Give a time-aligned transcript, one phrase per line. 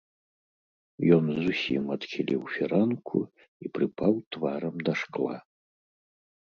[1.17, 3.17] Ён зусім адхіліў фіранку
[3.65, 5.37] і прыпаў тварам да шкла.